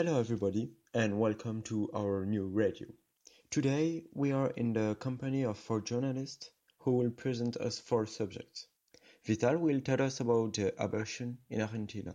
Hello 0.00 0.18
everybody 0.18 0.70
and 0.94 1.20
welcome 1.20 1.60
to 1.60 1.90
our 1.94 2.24
new 2.24 2.46
radio. 2.46 2.88
Today 3.50 4.04
we 4.14 4.32
are 4.32 4.48
in 4.56 4.72
the 4.72 4.94
company 4.94 5.44
of 5.44 5.58
four 5.58 5.82
journalists 5.82 6.48
who 6.78 6.92
will 6.92 7.10
present 7.10 7.58
us 7.58 7.78
four 7.78 8.06
subjects. 8.06 8.66
Vital 9.26 9.58
will 9.58 9.78
tell 9.82 10.00
us 10.00 10.20
about 10.20 10.54
the 10.54 10.72
abortion 10.82 11.36
in 11.50 11.60
Argentina. 11.60 12.14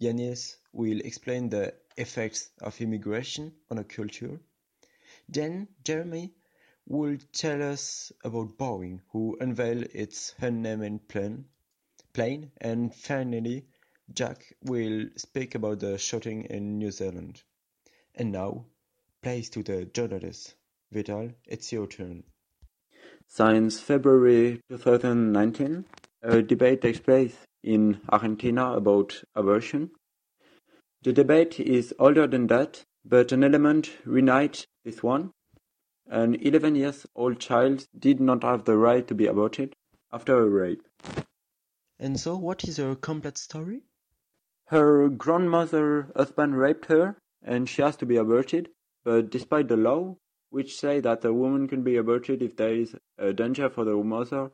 Yanis 0.00 0.58
will 0.72 1.00
explain 1.00 1.48
the 1.48 1.74
effects 1.96 2.50
of 2.62 2.80
immigration 2.80 3.52
on 3.68 3.78
a 3.78 3.82
culture. 3.82 4.38
Then 5.28 5.66
Jeremy 5.82 6.34
will 6.86 7.18
tell 7.32 7.60
us 7.64 8.12
about 8.22 8.56
Boeing, 8.58 9.00
who 9.10 9.36
unveiled 9.40 9.88
its 9.92 10.36
unnamed 10.38 11.08
plane. 11.08 11.46
plane. 12.12 12.52
And 12.60 12.94
finally, 12.94 13.66
Jacques 14.16 14.52
will 14.62 15.06
speak 15.16 15.54
about 15.54 15.80
the 15.80 15.98
shooting 15.98 16.44
in 16.44 16.78
New 16.78 16.90
Zealand. 16.90 17.42
And 18.14 18.32
now, 18.32 18.64
place 19.22 19.48
to 19.50 19.62
the 19.62 19.84
journalist. 19.84 20.54
Vital, 20.90 21.30
it's 21.46 21.70
your 21.72 21.86
turn. 21.86 22.24
Since 23.26 23.80
February 23.80 24.62
2019, 24.70 25.84
a 26.22 26.42
debate 26.42 26.80
takes 26.80 26.98
place 26.98 27.36
in 27.62 28.00
Argentina 28.08 28.72
about 28.72 29.22
abortion. 29.34 29.90
The 31.02 31.12
debate 31.12 31.60
is 31.60 31.94
older 31.98 32.26
than 32.26 32.46
that, 32.46 32.84
but 33.04 33.30
an 33.32 33.44
element 33.44 33.98
reunites 34.04 34.66
this 34.84 35.02
one. 35.02 35.32
An 36.06 36.34
11 36.36 36.74
years 36.74 37.06
old 37.14 37.38
child 37.38 37.86
did 37.98 38.18
not 38.20 38.42
have 38.42 38.64
the 38.64 38.76
right 38.76 39.06
to 39.06 39.14
be 39.14 39.26
aborted 39.26 39.74
after 40.10 40.38
a 40.38 40.48
rape. 40.48 40.82
And 41.98 42.18
so, 42.18 42.36
what 42.36 42.64
is 42.64 42.78
her 42.78 42.94
complete 42.94 43.36
story? 43.36 43.82
Her 44.68 45.08
grandmother 45.08 46.12
husband 46.14 46.58
raped 46.58 46.86
her, 46.86 47.16
and 47.42 47.66
she 47.66 47.80
has 47.80 47.96
to 47.96 48.06
be 48.06 48.16
aborted, 48.16 48.68
but 49.02 49.30
despite 49.30 49.68
the 49.68 49.78
law, 49.78 50.18
which 50.50 50.78
say 50.78 51.00
that 51.00 51.24
a 51.24 51.32
woman 51.32 51.68
can 51.68 51.82
be 51.82 51.96
aborted 51.96 52.42
if 52.42 52.56
there 52.56 52.74
is 52.74 52.94
a 53.16 53.32
danger 53.32 53.70
for 53.70 53.86
the 53.86 53.96
mother, 53.96 54.50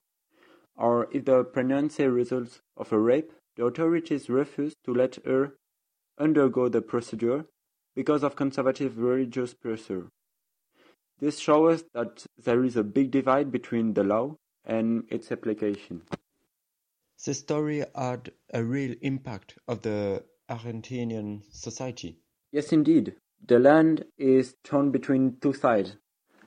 or 0.77 1.09
if 1.11 1.25
the 1.25 1.43
pregnancy 1.43 2.07
results 2.07 2.61
of 2.77 2.93
a 2.93 2.99
rape, 2.99 3.33
the 3.57 3.65
authorities 3.65 4.31
refuse 4.31 4.77
to 4.85 4.95
let 4.95 5.17
her 5.25 5.57
undergo 6.17 6.69
the 6.69 6.83
procedure 6.83 7.47
because 7.97 8.23
of 8.23 8.37
conservative 8.37 8.99
religious 8.99 9.53
pressure. 9.53 10.11
This 11.19 11.41
shows 11.41 11.85
that 11.93 12.25
there 12.39 12.63
is 12.63 12.77
a 12.77 12.85
big 12.85 13.11
divide 13.11 13.51
between 13.51 13.95
the 13.95 14.05
law 14.05 14.37
and 14.65 15.05
its 15.09 15.33
application. 15.33 16.03
The 17.25 17.35
story 17.35 17.85
had 17.95 18.33
a 18.53 18.63
real 18.63 18.95
impact 19.01 19.59
of 19.67 19.83
the 19.83 20.25
Argentinian 20.51 21.43
society. 21.51 22.19
Yes, 22.53 22.73
indeed. 22.73 23.17
The 23.47 23.59
land 23.59 24.05
is 24.19 24.55
torn 24.65 24.91
between 24.91 25.37
two 25.41 25.53
sides. 25.53 25.97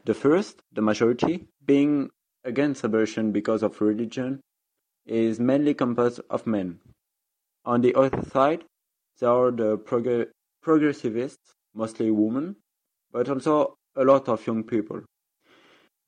The 0.06 0.14
first, 0.14 0.62
the 0.72 0.82
majority, 0.82 1.48
being 1.66 2.10
against 2.44 2.84
abortion 2.84 3.32
because 3.32 3.62
of 3.64 3.82
religion, 3.82 4.42
is 5.06 5.40
mainly 5.40 5.74
composed 5.74 6.22
of 6.30 6.48
men. 6.48 6.80
On 7.66 7.82
the 7.82 7.96
other 7.96 8.24
side, 8.30 8.64
there 9.20 9.30
are 9.30 9.52
the 9.52 9.78
prog- 9.78 10.30
progressivists, 10.64 11.54
mostly 11.74 12.12
women, 12.12 12.56
but 13.12 13.30
also 13.30 13.78
a 13.96 14.04
lot 14.04 14.30
of 14.30 14.46
young 14.48 14.64
people. 14.64 15.02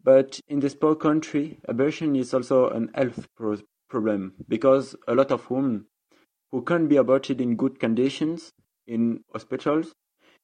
But 0.03 0.39
in 0.47 0.59
this 0.59 0.75
poor 0.75 0.95
country, 0.95 1.59
abortion 1.65 2.15
is 2.15 2.33
also 2.33 2.69
an 2.69 2.91
health 2.95 3.27
pro- 3.35 3.57
problem 3.89 4.33
because 4.47 4.95
a 5.07 5.15
lot 5.15 5.31
of 5.31 5.49
women 5.49 5.85
who 6.51 6.61
can't 6.61 6.89
be 6.89 6.95
aborted 6.95 7.41
in 7.41 7.55
good 7.55 7.79
conditions 7.79 8.51
in 8.87 9.23
hospitals 9.31 9.93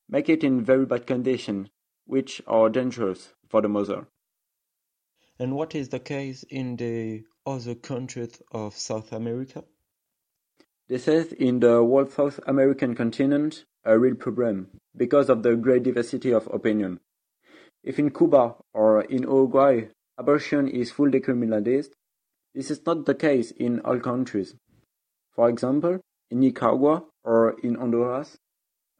make 0.09 0.29
it 0.29 0.43
in 0.43 0.63
very 0.63 0.85
bad 0.85 1.07
condition 1.07 1.69
which 2.05 2.41
are 2.47 2.69
dangerous 2.69 3.33
for 3.49 3.61
the 3.61 3.69
mother. 3.69 4.07
And 5.39 5.55
what 5.55 5.75
is 5.75 5.89
the 5.89 5.99
case 5.99 6.43
in 6.49 6.77
the 6.77 7.23
other 7.45 7.75
countries 7.75 8.41
of 8.51 8.75
South 8.75 9.11
America? 9.11 9.63
This 10.87 11.07
is 11.07 11.33
in 11.33 11.59
the 11.59 11.77
whole 11.77 12.07
South 12.07 12.39
American 12.45 12.95
continent 12.95 13.65
a 13.83 13.97
real 13.97 14.15
problem 14.15 14.69
because 14.95 15.29
of 15.29 15.43
the 15.43 15.55
great 15.55 15.83
diversity 15.83 16.31
of 16.31 16.47
opinion. 16.53 16.99
If 17.83 17.99
in 17.99 18.11
Cuba 18.11 18.55
or 18.73 19.01
in 19.01 19.23
Uruguay 19.23 19.87
abortion 20.17 20.67
is 20.67 20.91
fully 20.91 21.19
decriminalized, 21.19 21.91
this 22.55 22.71
is 22.71 22.85
not 22.85 23.05
the 23.05 23.13
case 23.13 23.51
in 23.51 23.81
all 23.81 23.99
countries. 23.99 24.55
For 25.35 25.49
example, 25.49 25.99
in 26.31 26.39
Nicaragua 26.39 27.03
or 27.23 27.59
in 27.61 27.75
Honduras, 27.75 28.37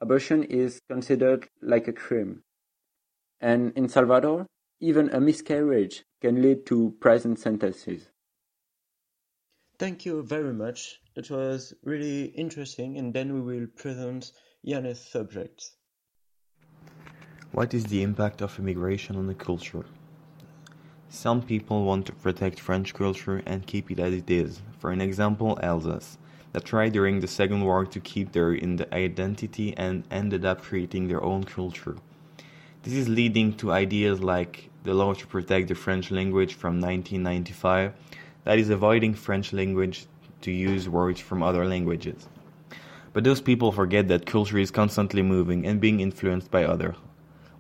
abortion 0.01 0.43
is 0.43 0.81
considered 0.89 1.47
like 1.61 1.88
a 1.88 1.94
crime. 1.94 2.44
And 3.39 3.71
in 3.77 3.88
Salvador, 3.88 4.45
even 4.81 5.09
a 5.09 5.21
miscarriage 5.21 6.03
can 6.21 6.41
lead 6.41 6.65
to 6.65 6.95
prison 6.99 7.38
sentences. 7.38 8.11
Thank 9.79 10.05
you 10.05 10.23
very 10.23 10.53
much. 10.53 10.99
That 11.15 11.29
was 11.29 11.73
really 11.83 12.25
interesting, 12.25 12.97
and 12.97 13.13
then 13.13 13.33
we 13.33 13.41
will 13.41 13.67
present 13.67 14.31
Yanis' 14.67 15.09
subjects. 15.09 15.75
What 17.53 17.73
is 17.73 17.85
the 17.85 18.01
impact 18.03 18.41
of 18.41 18.59
immigration 18.59 19.15
on 19.15 19.27
the 19.27 19.33
culture? 19.33 19.85
Some 21.09 21.41
people 21.41 21.85
want 21.85 22.05
to 22.07 22.11
protect 22.13 22.59
French 22.59 22.93
culture 22.93 23.41
and 23.45 23.66
keep 23.66 23.89
it 23.91 23.99
as 23.99 24.13
it 24.13 24.29
is. 24.29 24.61
For 24.79 24.91
an 24.91 25.01
example, 25.01 25.57
Alsace, 25.61 26.17
that 26.51 26.66
tried 26.66 26.93
during 26.93 27.19
the 27.19 27.27
Second 27.27 27.63
War 27.63 27.85
to 27.85 27.99
keep 27.99 28.31
their 28.31 28.51
identity 28.91 29.73
and 29.77 30.03
ended 30.11 30.45
up 30.45 30.61
creating 30.61 31.07
their 31.07 31.23
own 31.23 31.44
culture. 31.44 31.95
This 32.83 32.94
is 32.94 33.09
leading 33.09 33.53
to 33.57 33.71
ideas 33.71 34.21
like 34.21 34.69
the 34.83 34.94
law 34.94 35.13
to 35.13 35.27
protect 35.27 35.67
the 35.67 35.75
French 35.75 36.11
language 36.11 36.53
from 36.53 36.79
1995, 36.79 37.94
that 38.44 38.59
is 38.59 38.69
avoiding 38.69 39.13
French 39.13 39.53
language 39.53 40.05
to 40.41 40.51
use 40.51 40.88
words 40.88 41.19
from 41.19 41.41
other 41.41 41.65
languages. 41.65 42.27
But 43.13 43.23
those 43.23 43.41
people 43.41 43.71
forget 43.71 44.07
that 44.09 44.25
culture 44.25 44.59
is 44.59 44.69
constantly 44.69 45.21
moving 45.21 45.65
and 45.65 45.81
being 45.81 45.99
influenced 45.99 46.51
by 46.51 46.65
others. 46.65 46.95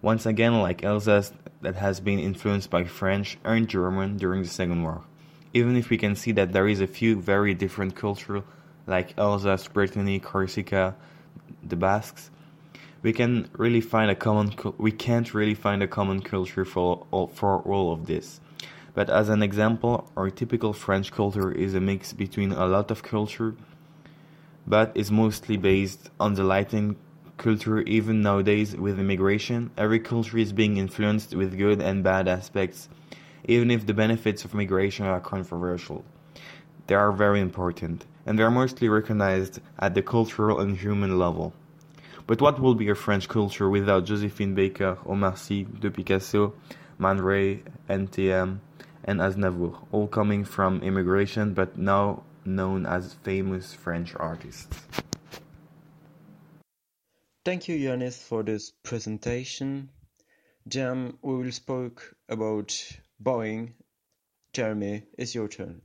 Once 0.01 0.25
again, 0.25 0.61
like 0.61 0.83
Alsace, 0.83 1.33
that 1.65 1.75
has 1.77 1.99
been 1.99 2.19
influenced 2.19 2.69
by 2.69 2.83
French 2.83 3.39
and 3.43 3.67
German 3.67 4.17
during 4.17 4.43
the 4.43 4.47
Second 4.47 4.83
War. 4.83 5.01
Even 5.51 5.75
if 5.75 5.89
we 5.89 5.97
can 5.97 6.15
see 6.15 6.31
that 6.33 6.53
there 6.53 6.67
is 6.67 6.79
a 6.79 6.85
few 6.85 7.19
very 7.19 7.55
different 7.55 7.95
cultures, 7.95 8.43
like 8.85 9.17
Alsace, 9.17 9.67
Brittany, 9.67 10.19
Corsica, 10.19 10.95
the 11.63 11.75
Basques, 11.75 12.29
we 13.01 13.11
can 13.13 13.49
really 13.57 13.81
find 13.81 14.11
a 14.11 14.15
common. 14.15 14.53
We 14.77 14.91
can't 14.91 15.33
really 15.33 15.55
find 15.55 15.81
a 15.81 15.87
common 15.87 16.21
culture 16.21 16.65
for 16.65 17.07
all, 17.09 17.27
for 17.27 17.61
all 17.61 17.91
of 17.91 18.05
this. 18.05 18.39
But 18.93 19.09
as 19.09 19.29
an 19.29 19.41
example, 19.41 20.11
our 20.15 20.29
typical 20.29 20.71
French 20.71 21.11
culture 21.11 21.51
is 21.51 21.73
a 21.73 21.81
mix 21.81 22.13
between 22.13 22.51
a 22.51 22.67
lot 22.67 22.91
of 22.91 23.01
culture, 23.01 23.55
but 24.67 24.91
is 24.93 25.11
mostly 25.11 25.57
based 25.57 26.11
on 26.19 26.35
the 26.35 26.43
Latin 26.43 26.95
culture 27.37 27.81
even 27.81 28.21
nowadays 28.21 28.75
with 28.75 28.99
immigration. 28.99 29.71
Every 29.77 29.99
culture 29.99 30.37
is 30.37 30.53
being 30.53 30.77
influenced 30.77 31.35
with 31.35 31.57
good 31.57 31.81
and 31.81 32.03
bad 32.03 32.27
aspects, 32.27 32.89
even 33.45 33.71
if 33.71 33.85
the 33.85 33.93
benefits 33.93 34.45
of 34.45 34.53
migration 34.53 35.05
are 35.05 35.19
controversial. 35.19 36.03
They 36.87 36.95
are 36.95 37.11
very 37.11 37.41
important, 37.41 38.05
and 38.25 38.37
they 38.37 38.43
are 38.43 38.51
mostly 38.51 38.89
recognized 38.89 39.59
at 39.79 39.95
the 39.95 40.01
cultural 40.01 40.59
and 40.59 40.77
human 40.77 41.17
level. 41.17 41.53
But 42.27 42.41
what 42.41 42.59
will 42.59 42.75
be 42.75 42.89
a 42.89 42.95
French 42.95 43.27
culture 43.27 43.69
without 43.69 44.05
Josephine 44.05 44.55
Baker, 44.55 44.97
Omar 45.05 45.35
Sy, 45.35 45.65
De 45.79 45.91
Picasso, 45.91 46.53
Man 46.97 47.21
Ray, 47.21 47.63
NTM, 47.89 48.59
and 49.03 49.19
Aznavour, 49.19 49.85
all 49.91 50.07
coming 50.07 50.43
from 50.43 50.81
immigration 50.81 51.53
but 51.53 51.77
now 51.77 52.23
known 52.43 52.85
as 52.85 53.13
famous 53.23 53.73
French 53.73 54.15
artists? 54.15 55.04
Thank 57.45 57.67
you, 57.67 57.77
Yanis, 57.77 58.17
for 58.17 58.41
this 58.41 58.71
presentation. 58.81 59.89
Jam, 60.67 61.19
we 61.21 61.35
will 61.35 61.51
speak 61.51 61.99
about 62.27 62.75
Boeing. 63.21 63.73
Jeremy, 64.51 65.03
it's 65.15 65.35
your 65.35 65.47
turn. 65.47 65.83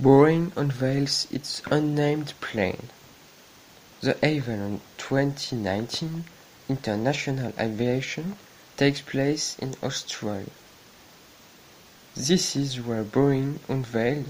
Boeing 0.00 0.56
unveils 0.56 1.26
its 1.32 1.62
unnamed 1.68 2.34
plane. 2.40 2.90
The 4.02 4.16
event 4.24 4.82
2019 4.98 6.24
International 6.68 7.52
Aviation 7.58 8.36
takes 8.76 9.00
place 9.00 9.58
in 9.58 9.74
Australia. 9.82 10.46
This 12.14 12.54
is 12.54 12.80
where 12.80 13.02
Boeing 13.02 13.58
unveiled 13.68 14.26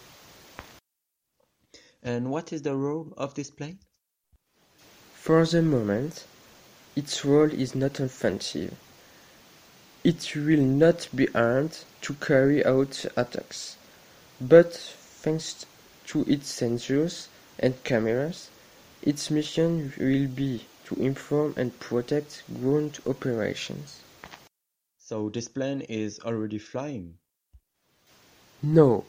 And 2.04 2.30
what 2.30 2.54
is 2.54 2.62
the 2.62 2.75
role 2.75 3.12
of 3.18 3.33
this 3.33 3.50
plane? 3.50 3.80
For 5.15 5.44
the 5.48 5.63
moment, 5.63 6.25
its 6.95 7.25
role 7.25 7.51
is 7.51 7.74
not 7.74 8.00
offensive. 8.00 8.75
It 10.04 10.36
will 10.36 10.62
not 10.62 11.07
be 11.15 11.27
armed 11.33 11.80
to 12.01 12.13
carry 12.13 12.63
out 12.63 13.03
attacks, 13.15 13.77
but 14.39 14.75
thanks 14.75 15.65
to 16.06 16.24
its 16.27 16.62
sensors 16.62 17.30
and 17.57 17.83
cameras, 17.83 18.51
its 19.01 19.31
mission 19.31 19.92
will 19.98 20.27
be 20.27 20.68
to 20.86 20.94
inform 21.01 21.56
and 21.57 21.80
protect 21.80 22.44
ground 22.62 23.00
operations. 23.07 24.01
So 25.09 25.30
this 25.30 25.48
plane 25.48 25.80
is 25.88 26.19
already 26.19 26.57
flying? 26.57 27.13
No, 28.62 29.06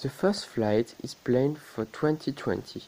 the 0.00 0.08
first 0.08 0.46
flight 0.46 0.94
is 1.02 1.14
planned 1.14 1.58
for 1.58 1.86
2020. 1.86 2.84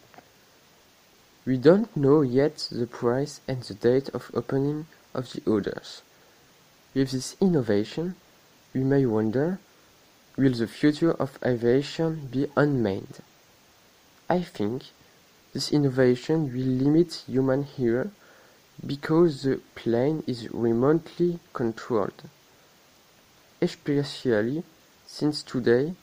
We 1.44 1.56
don't 1.56 1.96
know 1.96 2.22
yet 2.22 2.68
the 2.70 2.86
price 2.86 3.40
and 3.48 3.64
the 3.64 3.74
date 3.74 4.10
of 4.10 4.30
opening 4.32 4.86
of 5.12 5.32
the 5.32 5.42
orders. 5.44 6.02
With 6.94 7.10
this 7.10 7.34
innovation, 7.40 8.14
we 8.72 8.84
may 8.84 9.06
wonder, 9.06 9.58
will 10.36 10.52
the 10.52 10.68
future 10.68 11.14
of 11.14 11.40
aviation 11.44 12.28
be 12.30 12.46
unmanned? 12.56 13.22
I 14.30 14.40
think 14.42 14.84
this 15.52 15.72
innovation 15.72 16.52
will 16.52 16.84
limit 16.84 17.24
human 17.26 17.66
error 17.76 18.12
because 18.86 19.42
the 19.42 19.60
plane 19.74 20.22
is 20.28 20.48
remotely 20.52 21.40
controlled, 21.52 22.22
especially 23.62 24.64
since 25.06 25.42
today, 25.42 25.94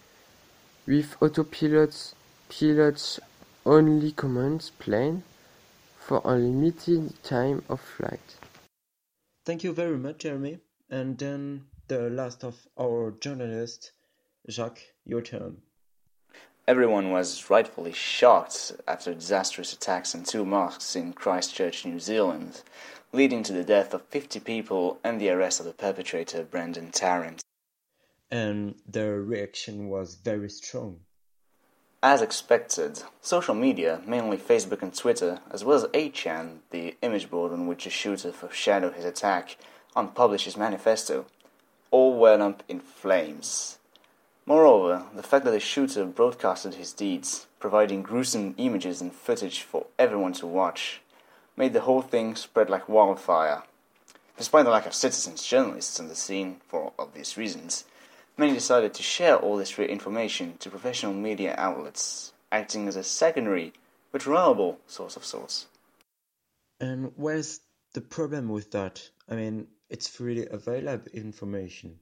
with 0.88 1.15
autopilot 1.21 2.13
pilots 2.50 3.19
only 3.65 4.11
command 4.13 4.71
plane 4.79 5.21
for 6.00 6.21
a 6.23 6.35
limited 6.35 7.21
time 7.23 7.61
of 7.69 7.81
flight. 7.81 8.38
Thank 9.45 9.63
you 9.63 9.73
very 9.73 9.97
much, 9.97 10.19
Jeremy. 10.19 10.59
And 10.89 11.17
then 11.17 11.65
the 11.88 12.09
last 12.09 12.44
of 12.44 12.56
our 12.79 13.11
journalists, 13.19 13.91
Jacques, 14.50 14.94
your 15.05 15.21
turn. 15.21 15.57
Everyone 16.67 17.12
was 17.12 17.50
rightfully 17.50 17.94
shocked 17.94 18.73
after 18.88 19.13
disastrous 19.13 19.73
attacks 19.73 20.15
on 20.15 20.23
two 20.23 20.45
mosques 20.45 20.95
in 20.95 21.13
Christchurch, 21.13 21.85
New 21.85 22.00
Zealand, 22.00 22.62
leading 23.11 23.44
to 23.44 23.53
the 23.53 23.63
death 23.63 23.94
of 23.94 24.06
50 24.06 24.39
people 24.39 25.00
and 25.03 25.19
the 25.19 25.29
arrest 25.29 25.59
of 25.59 25.65
the 25.65 25.73
perpetrator, 25.73 26.44
Brenton 26.44 26.91
Tarrant. 26.91 27.41
Um, 28.31 28.38
and 28.39 28.75
their 28.88 29.21
reaction 29.21 29.89
was 29.89 30.15
very 30.15 30.50
strong. 30.50 31.00
As 32.01 32.21
expected, 32.21 33.03
social 33.21 33.56
media, 33.56 34.01
mainly 34.06 34.38
Facebook 34.38 34.81
and 34.81 34.95
Twitter, 34.95 35.41
as 35.51 35.65
well 35.65 35.75
as 35.75 35.83
8chan, 35.85 36.59
the 36.69 36.95
image 37.01 37.29
board 37.29 37.51
on 37.51 37.67
which 37.67 37.83
the 37.83 37.89
shooter 37.89 38.31
foreshadowed 38.31 38.94
his 38.94 39.03
attack, 39.03 39.57
unpublished 39.95 40.45
his 40.45 40.55
manifesto, 40.55 41.25
all 41.91 42.17
went 42.17 42.41
up 42.41 42.63
in 42.69 42.79
flames. 42.79 43.79
Moreover, 44.45 45.05
the 45.13 45.23
fact 45.23 45.44
that 45.45 45.51
the 45.51 45.59
shooter 45.59 46.05
broadcasted 46.05 46.75
his 46.75 46.94
deeds, 46.94 47.47
providing 47.59 48.01
gruesome 48.01 48.55
images 48.57 49.01
and 49.01 49.13
footage 49.13 49.62
for 49.62 49.88
everyone 49.97 50.33
to 50.33 50.47
watch, 50.47 51.01
made 51.59 51.73
the 51.73 51.81
whole 51.81 52.01
thing 52.01 52.35
spread 52.38 52.69
like 52.69 52.88
wildfire. 52.88 53.61
Despite 54.38 54.63
the 54.63 54.71
lack 54.71 54.85
of 54.85 54.94
citizens 54.94 55.45
journalists 55.45 56.00
on 56.00 56.07
the 56.07 56.15
scene, 56.15 56.61
for 56.65 56.94
obvious 56.97 57.35
reasons, 57.35 57.83
many 58.38 58.53
decided 58.53 58.94
to 58.94 59.03
share 59.03 59.35
all 59.35 59.57
this 59.57 59.71
free 59.71 59.89
information 59.89 60.56
to 60.59 60.69
professional 60.69 61.13
media 61.13 61.53
outlets, 61.57 62.31
acting 62.50 62.88
as 62.88 62.95
a 62.95 63.03
secondary 63.03 63.73
but 64.13 64.25
reliable 64.25 64.79
source 64.88 65.17
of 65.17 65.25
source. 65.25 65.67
And 66.79 67.11
where's 67.17 67.59
the 67.94 68.00
problem 68.00 68.47
with 68.47 68.71
that? 68.71 69.09
I 69.29 69.35
mean, 69.35 69.67
it's 69.89 70.07
freely 70.07 70.47
available 70.50 71.12
information. 71.13 72.00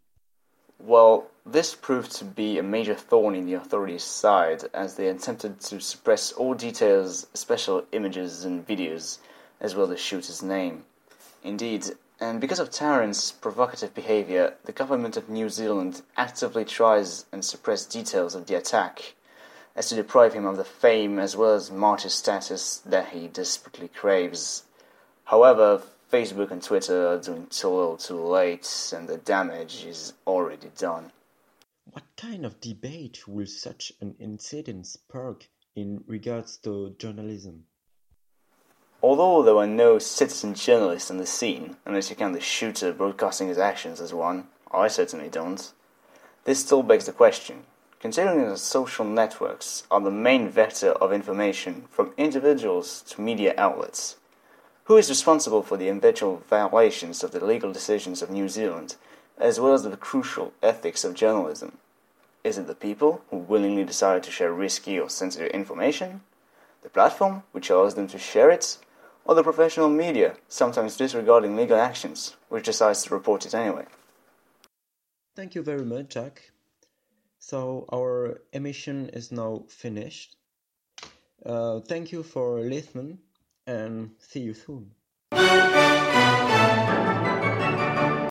Well, 0.80 1.26
this 1.48 1.74
proved 1.74 2.12
to 2.18 2.26
be 2.26 2.60
a 2.60 2.64
major 2.64 2.94
thorn 2.94 3.34
in 3.34 3.48
the 3.48 3.56
authorities' 3.56 4.04
side 4.04 4.66
as 4.76 4.94
they 4.94 5.08
attempted 5.08 5.60
to 5.62 5.82
suppress 5.82 6.32
all 6.34 6.54
details, 6.54 7.26
special 7.34 7.84
images 7.92 8.46
and 8.46 8.66
videos, 8.68 9.18
as 9.60 9.76
well 9.76 9.86
as 9.86 9.90
the 9.92 9.98
shooter's 9.98 10.42
name. 10.44 10.86
Indeed, 11.44 11.86
and 12.20 12.42
because 12.42 12.60
of 12.60 12.72
Tarrant's 12.72 13.32
provocative 13.32 13.94
behavior, 13.94 14.56
the 14.66 14.72
government 14.72 15.18
of 15.18 15.30
New 15.30 15.50
Zealand 15.50 16.02
actively 16.16 16.66
tries 16.66 17.26
and 17.32 17.46
suppress 17.46 17.86
details 17.86 18.34
of 18.34 18.48
the 18.48 18.56
attack, 18.56 19.14
as 19.76 19.90
to 19.90 19.96
deprive 19.96 20.34
him 20.34 20.46
of 20.46 20.58
the 20.58 20.64
fame 20.64 21.20
as 21.20 21.38
well 21.38 21.54
as 21.54 21.70
martyr 21.70 22.10
status 22.10 22.78
that 22.78 23.10
he 23.10 23.28
desperately 23.28 23.88
craves. 23.88 24.64
However, 25.26 25.84
Facebook 26.12 26.52
and 26.52 26.64
Twitter 26.64 27.08
are 27.08 27.20
doing 27.20 27.48
too 27.48 27.68
little 27.68 27.98
too 27.98 28.20
late, 28.20 28.94
and 28.96 29.08
the 29.08 29.18
damage 29.18 29.86
is 29.86 30.14
already 30.26 30.72
done. 30.78 31.12
What 31.92 32.06
kind 32.16 32.46
of 32.46 32.60
debate 32.60 33.28
will 33.28 33.46
such 33.46 33.92
an 34.02 34.16
incident 34.20 34.88
spark 34.88 35.48
in 35.76 36.04
regards 36.08 36.58
to 36.60 36.96
journalism? 36.98 37.66
Although 39.02 39.44
there 39.44 39.56
were 39.56 39.68
no 39.68 40.00
citizen 40.00 40.54
journalists 40.56 41.12
on 41.12 41.18
the 41.18 41.26
scene, 41.26 41.78
unless 41.86 42.10
you 42.10 42.16
count 42.16 42.34
the 42.34 42.42
shooter 42.42 42.92
broadcasting 42.92 43.48
his 43.48 43.58
actions 43.58 44.02
as 44.02 44.14
one, 44.14 44.48
I 44.72 44.88
certainly 44.88 45.30
don't, 45.30 45.72
this 46.46 46.60
still 46.60 46.84
begs 46.84 47.06
the 47.06 47.12
question 47.12 47.66
considering 48.00 48.48
that 48.48 48.58
social 48.58 49.06
networks 49.06 49.84
are 49.90 50.00
the 50.00 50.12
main 50.12 50.48
vector 50.50 50.92
of 50.92 51.12
information 51.12 51.86
from 51.90 52.14
individuals 52.16 53.02
to 53.02 53.22
media 53.22 53.54
outlets 53.58 54.18
who 54.84 54.96
is 54.96 55.10
responsible 55.10 55.62
for 55.62 55.76
the 55.76 55.90
eventual 55.90 56.42
violations 56.50 57.22
of 57.22 57.32
the 57.32 57.44
legal 57.44 57.74
decisions 57.74 58.22
of 58.22 58.30
New 58.30 58.48
Zealand, 58.48 58.96
as 59.38 59.60
well 59.60 59.74
as 59.74 59.84
the 59.84 59.98
crucial 59.98 60.54
ethics 60.64 61.04
of 61.04 61.14
journalism? 61.14 61.78
Is 62.42 62.58
it 62.58 62.68
the 62.68 62.76
people 62.76 63.22
who 63.30 63.36
willingly 63.36 63.84
decide 63.84 64.24
to 64.24 64.32
share 64.32 64.54
risky 64.54 64.98
or 64.98 65.10
sensitive 65.10 65.52
information? 65.52 66.22
The 66.84 66.90
platform 66.90 67.44
which 67.52 67.70
allows 67.70 67.96
them 67.96 68.08
to 68.08 68.18
share 68.18 68.50
it? 68.50 68.78
Or 69.28 69.36
the 69.36 69.44
professional 69.44 69.90
media, 69.90 70.38
sometimes 70.48 70.96
disregarding 70.96 71.58
legal 71.58 71.78
actions, 71.78 72.38
which 72.48 72.64
decides 72.64 73.04
to 73.04 73.14
report 73.14 73.46
it 73.46 73.54
anyway? 73.54 73.86
Thank 75.36 75.54
you 75.54 75.62
very 75.62 75.84
much, 75.84 76.14
Jacques. 76.14 76.52
So, 77.38 77.86
our 77.94 78.40
emission 78.54 79.10
is 79.10 79.32
now 79.34 79.66
finished. 79.68 80.38
Uh, 81.46 81.82
thank 81.82 82.14
you 82.14 82.24
for 82.24 82.62
listening 82.62 83.20
and 83.68 84.12
see 84.18 84.40
you 84.40 84.54
soon. 84.54 84.92